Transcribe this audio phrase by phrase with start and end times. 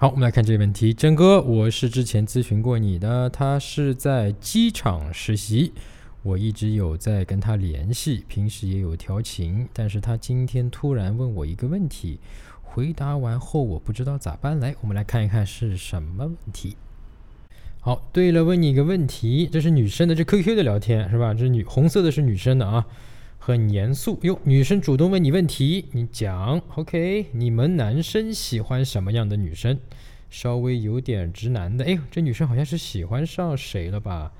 [0.00, 5.74] 好，我们来看这个问题，郑哥，我是之前咨询过你的，他是在机场实习，
[6.22, 12.18] 我一直有在跟他联系，平时也有调情，但是他今天突然问我一个问题，
[12.62, 16.78] 回答完后我不知道咋办，来，我们来看一看是什么问题。
[17.80, 21.34] 好，对了，问你一个问题，这是女生的，这 QQ 的聊天是吧？
[21.34, 22.86] 这女红色的是女生的啊。
[23.42, 27.24] 很严肃哟，女生主动问你问题，你讲，OK？
[27.32, 29.78] 你们男生喜欢什么样的女生？
[30.28, 34.30] 稍微有点直男的，哎呦，这女生好像是喜欢上谁了吧？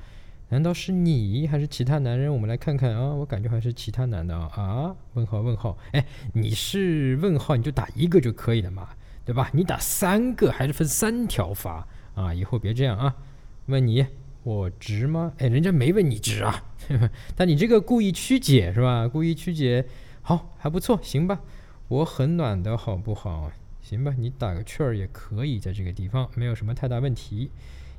[0.50, 2.30] 难道是你还是其他男人？
[2.30, 4.96] 我们来看看啊，我感觉还是其他男的啊啊？
[5.14, 8.90] 问号问号，哎，你是问号你就打一个就可以了嘛，
[9.24, 9.48] 对吧？
[9.54, 12.34] 你打三个还是分三条发啊？
[12.34, 13.16] 以后别这样啊。
[13.64, 14.04] 问你。
[14.42, 15.32] 我直吗？
[15.38, 16.64] 哎，人家没问你直啊，
[17.36, 19.06] 但你这个故意曲解是吧？
[19.06, 19.84] 故意曲解，
[20.22, 21.40] 好，还不错，行吧？
[21.88, 23.50] 我很暖的好不好？
[23.82, 27.50] 行吧，你打个圈儿也可以，在这个地方没有什么太大问题。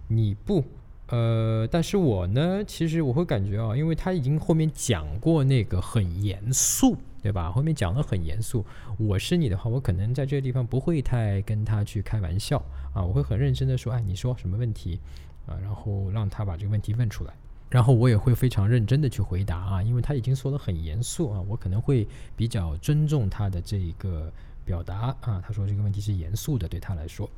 [0.08, 0.64] 你不，
[1.10, 7.52] 呃，但是我呢，其实我会感觉啊，因为他已经后面讲过那个很严肃，对吧？
[7.52, 8.66] 后面讲的很严肃。
[8.98, 12.58] 我是你的话，我可能在这个地方不会太跟他去开玩笑
[12.94, 15.00] 啊，我会很认真的说，哎，你说什么问题？
[15.48, 17.34] 啊，然后让他把这个问题问出来，
[17.70, 24.32] 然后我也会非常认真的去回答啊，因为他已经说的很严肃啊，我可能会比较尊重他的这一个
[24.64, 25.42] 表达啊。
[25.46, 27.30] 他说这个问题是严肃的，对他来说，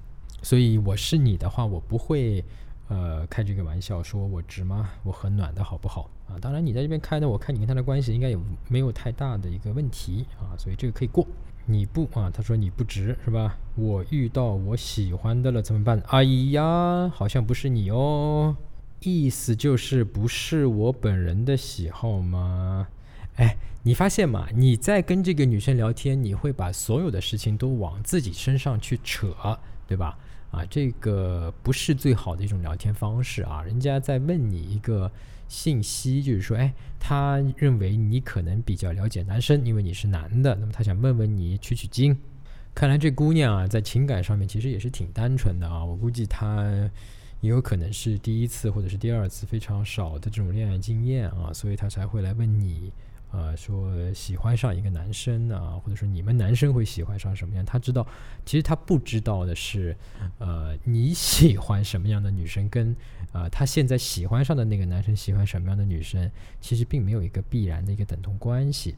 [0.41, 2.43] 所以我是你的话，我不会
[2.89, 4.89] 呃开这个玩笑，说我直吗？
[5.03, 6.37] 我很暖的好不好啊？
[6.41, 8.37] 当然你在这边开的，我看你跟他的关系应该也
[8.67, 11.25] 没有太大的一个问题啊，所以这个可以过。
[11.65, 12.29] 你不啊？
[12.33, 13.57] 他说你不值是吧？
[13.75, 16.01] 我遇到我喜欢的了怎么办？
[16.07, 18.55] 哎呀，好像不是你哦。
[18.99, 22.87] 意思就是不是我本人的喜好吗？
[23.35, 24.47] 哎，你发现吗？
[24.53, 29.33] 你在跟这个女生聊天，你会把所有的事情都往自己身上去扯，
[29.87, 30.17] 对吧？
[30.53, 33.61] 啊，这个不是最好的一种聊天方式啊。
[33.61, 35.11] 人家在问你一个。
[35.49, 42.17] 信息就是说，哎，他认为你可能比较了解男生，因为你是男的，那么他想问问你取取经。
[42.73, 45.85] 看来这姑娘啊，在情感上面其实也是挺单纯的啊。
[45.85, 46.89] 我估计她
[47.43, 52.91] 也有可能是第一次或者是第二次非常少的这种恋爱经验啊，所以他才会来问你。
[53.35, 57.65] 呃，说喜欢上一个男生啊，或者说你们男生会喜欢上什么样？
[57.65, 58.05] 他知道，
[58.45, 59.97] 其实他不知道的是，
[60.37, 62.95] 呃，你喜欢什么样的女生，跟
[63.31, 66.29] 呃他现在喜欢上的那个男生喜欢什么样的女生，
[66.61, 68.93] 其实并没有一个必然的一个等同关系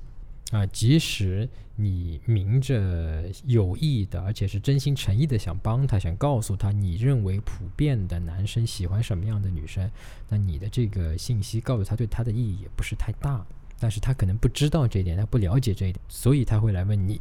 [0.55, 0.66] 啊。
[0.66, 9.91] 即使你明着有意的，而且是真心诚意的想帮他，想告诉他你认为普遍的男生喜欢什么样的女生，
[10.29, 13.45] 那你的这个信息告诉他，对他的意义也不是太大。
[13.77, 17.19] 但是他可能不知道这一点，他不了解这一点，所以他会来问你。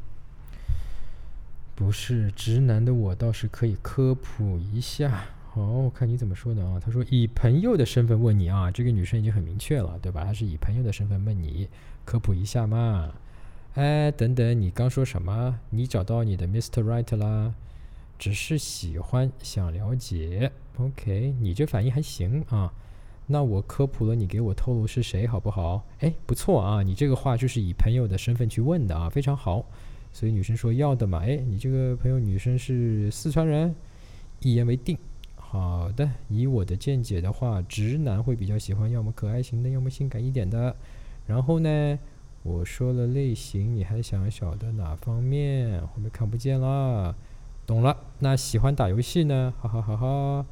[1.74, 5.26] 不是直男的我倒是可以科普一下。
[5.50, 6.78] 好，我看你怎么说的啊？
[6.78, 10.24] 他说以朋友的身份问你啊，这个女生已经很明确了，对吧？
[10.24, 11.68] 她是以朋友的身份问你，
[12.04, 13.12] 科普一下嘛。
[13.74, 15.58] 哎，等等，你刚说什么？
[15.70, 16.84] 你找到你的 Mr.
[16.84, 17.52] Right 啦？
[18.16, 20.52] 只是喜欢，想了解。
[20.76, 22.72] OK，你这反应还行啊。
[23.26, 25.84] 那我科普了，你给我透露是谁好不好？
[25.98, 29.66] 哎，不错啊，你这个话就是以朋友的身份去问的啊，非常好。
[30.12, 33.74] 所以女生说要的嘛，哎，你这个朋友女生是四川人，
[34.38, 34.96] 一言为定。
[35.34, 40.76] 好的，以我的见解的话，直男会比较喜欢要么可爱型的，要么性感一点的。
[41.26, 41.98] 然后呢，
[42.44, 45.80] 我说了类型，你还想晓得哪方面？
[45.80, 47.14] 后面看不见啦，
[47.66, 47.96] 懂了。
[48.18, 49.54] 那喜欢打游戏呢？
[49.58, 50.46] 哈哈哈哈。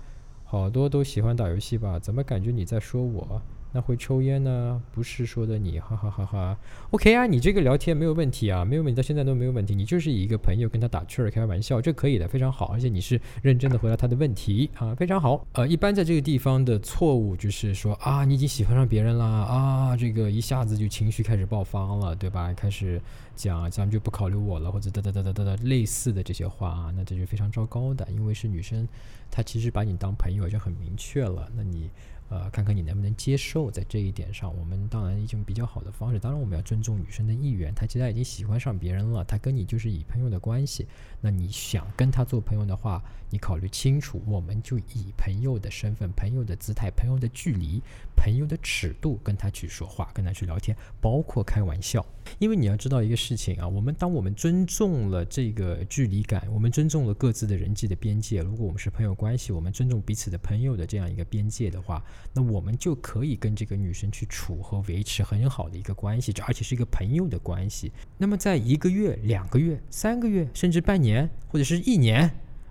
[0.45, 1.99] 好多都喜欢打游戏吧？
[1.99, 3.43] 怎么感觉你在说我？
[3.73, 4.81] 那会抽烟呢？
[4.93, 6.57] 不是说的你，哈哈哈哈。
[6.91, 9.75] OK 啊，你这个聊天没有问题啊，没有问题，到现在都没有问题。
[9.75, 12.67] 你就是以一个朋友跟他打趣儿、开玩笑，这可以的，非常好。
[12.67, 15.47] 而且你是认真的回答他的问题啊，非常好。
[15.53, 22.53] 呃，一般在这个地方的错误就是说啊，你已经喜欢上别人了啊，这个一下子就情绪开始爆发了，对吧？
[22.53, 23.01] 开始
[23.35, 28.87] 讲咱们就不考虑我了，或者哒哒哒哒哒哒类似的这些话啊，那这就非常糟糕的，因为是女生，
[29.31, 31.89] 她其实把你当朋友就很明确了，那你。
[32.33, 36.19] 呃，看看你能不能接受，在这一点上，我们当然一种比较好的方式。
[36.19, 37.75] 当然，我们要尊重女生的意愿。
[37.75, 40.87] 她既然已经喜欢上别人了，她跟你就是以朋友的关系。
[41.21, 47.83] 那你想跟她做朋友的话，你考虑清楚，我们就以朋友的身份、朋友的姿态、朋友的距离、
[48.17, 52.03] 朋友的尺度跟她去说话，跟她去聊天，包括开玩笑。
[52.39, 58.41] 因为你要知道一个事情啊，我们当我们尊重了这个距离感，我们尊重了各自的人际的边界。
[58.41, 62.03] 如果我们是朋友关系，我们尊重彼此的朋友的这样一个边界的话。
[62.33, 67.93] 那我们就可以跟这个女生去处和维持很好的一个关系，而且是一个朋友的关系。
[68.19, 72.31] 那么在一个月、两个月、三个月，甚至半年或者是一年，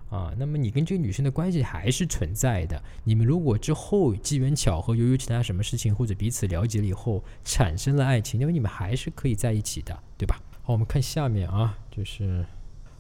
[0.10, 2.82] 啊，那么你跟这个女生的关系还是存在的。
[3.04, 10.42] 你们如果之后机缘巧合，由于其他什么事情或者彼此了解了以后产生了爱情，那么你们还是可以在一起的，对吧？
[10.64, 12.46] 好，我们看下面啊，就是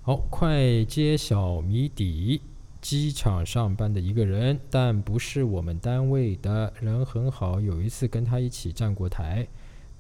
[0.02, 2.42] 好，快揭晓谜底。
[2.82, 7.62] 机场上班的一个人，但不是我们单位的人，很好。
[7.62, 9.48] 有一次跟他一起站过台，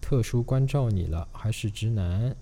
[0.01, 2.35] 特殊关照你了，还是直男，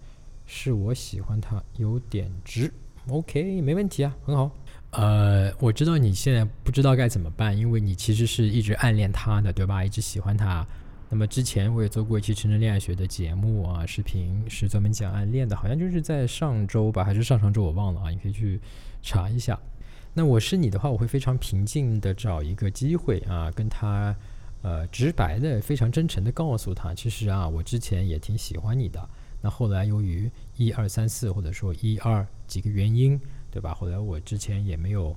[0.45, 2.71] 是我喜欢他，有点直。
[3.09, 4.50] OK，没问题啊，很好。
[4.91, 9.83] 呃，我知道你现在不知道该怎么办，因为你其实是一直暗恋他的，对吧？
[9.83, 10.65] 一直喜欢他。
[11.09, 18.62] 那么之前我也做过一期成人恋爱学的节目啊，视频是专门讲暗恋的，好像就是在上周吧，还是上上周我忘了啊，你可以去
[19.01, 19.59] 查一下。
[20.19, 24.13] 那我是你的话，我会非常平静的找一个机会啊，跟他，
[24.62, 29.10] 呃，直白的、非常真诚的告诉他，其实啊，我之前也挺喜欢你的。
[29.42, 33.18] 那后来由于一二三四，或者说一二几个原因，
[33.50, 33.74] 对吧？
[33.74, 35.16] 后来我之前也没有，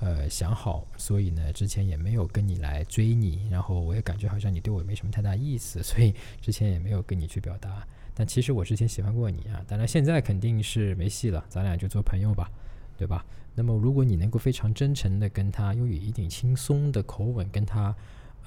[0.00, 3.48] 呃，想好，所以呢，之前也没有跟你来追你。
[3.50, 7.82] 然后我也感觉好像你对我没什么太大意思，所以之前也没有跟你去表达。
[8.12, 12.50] 但其实我之前喜欢过你啊，当然现在肯定是没戏了，咱俩就做朋友吧。
[12.96, 13.24] 对吧？
[13.54, 17.94] 那么如果你能够非常真诚的跟他，用一点轻松的口吻跟他，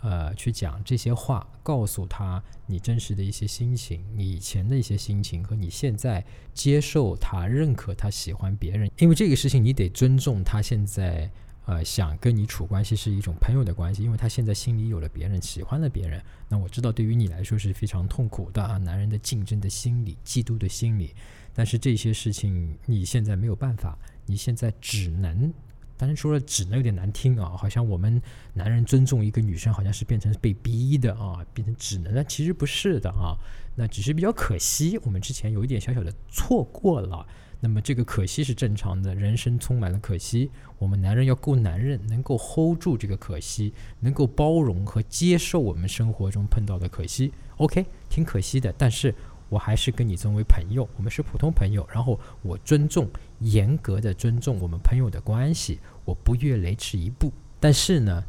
[0.02, 11.30] 呃，去讲这些话，告诉他你真实的一些心情，你以前的一些心情和你现在接受他、认可他、喜欢别人，因为这个事情你得尊重他现在，
[11.66, 16.20] 呃，想跟你处关系是一种朋友的关系，因为他现在心里有了别人，喜欢了别人。
[16.50, 21.14] 那我知道对于你来说是非常痛苦的啊，男人的竞争的心理、嫉妒的心理，
[21.54, 23.96] 但是这些事情你现在没有办法。
[24.26, 25.54] 你现在只能，
[25.98, 28.22] 当然说了只能有点难听啊，好像我们
[28.54, 33.38] 男人尊重一个女生，好像是变成被逼的啊，变成只能那其实不是的啊，
[33.76, 37.26] 那只是比较可惜，我们之前有一点小小的错过了。
[37.62, 47.32] 那么这个可惜是正常的，人生充满了可惜，我们男人要够男人，能够 hold 住这个可惜，能够包容和接受我们生活中碰到的可惜。
[47.58, 49.14] OK，挺可惜的，但是。
[49.50, 51.88] 我还是跟你作为朋友，我们是普通朋友。
[51.94, 53.08] 然后我尊重，
[53.40, 57.32] 严格的尊重我们朋友的关系，我不越雷池一步。
[57.60, 58.24] 但是呢，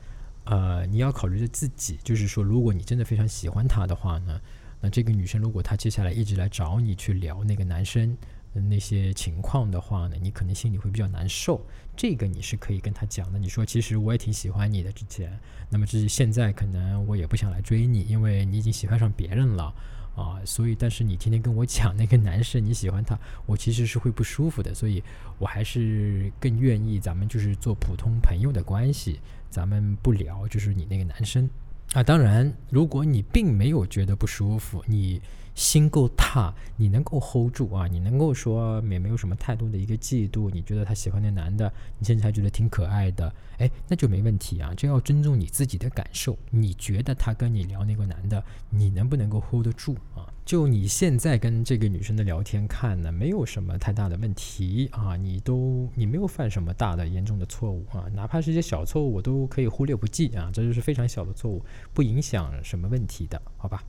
[0.44, 4.40] 呃，你要考虑着自己，就是说，如果你真的非常喜欢他的话呢，
[4.80, 8.16] 那这个女生如果她接下来一直来找你去聊那个男生
[8.52, 11.60] 那些情况的话呢，你可能心里会比较难受。
[11.96, 13.38] 这个你是可以跟他讲的。
[13.38, 19.74] 你说，其实我也挺喜欢你的之前，那么至是现在可能我也不想来追你，因为你已经喜欢上别人了。
[20.16, 25.02] 啊，所以，但是你天天跟我讲那个男生你喜欢他，我其实是会不舒服的，所以
[25.38, 29.20] 我还是更愿意咱们就是做普通朋友的关系，
[29.50, 31.48] 咱们不聊就是你那个男生。
[31.92, 32.02] 啊。
[32.02, 35.20] 当然，如果你并没有觉得不舒服，你。
[35.56, 46.36] 心够大，你能够 hold 住啊，你能够说也没有什么太多的一个嫉妒，你觉得他喜欢那男的，你现在还觉得挺可爱的，哎，那就没问题啊，这要尊重你自己的感受。
[46.50, 50.28] 你觉得他跟你聊那个男的，你能不能够 hold 得住啊？
[50.46, 63.82] 就你现在跟这个女生的聊天看呢，没有什么太大的问题啊，你都你没有犯什么大的严重的错误啊，哪怕是一些小错误，我都可以忽略不计啊，这就是非常小的错误，不影响什么问题的，好吧？